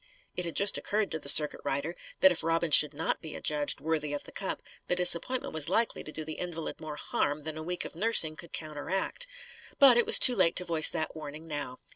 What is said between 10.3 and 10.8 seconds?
late to